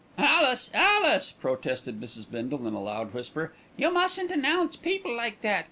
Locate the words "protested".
1.29-2.01